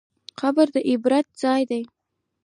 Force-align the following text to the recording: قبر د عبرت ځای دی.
قبر 0.39 0.67
د 0.75 0.77
عبرت 0.89 1.27
ځای 1.41 1.61
دی. 1.69 1.83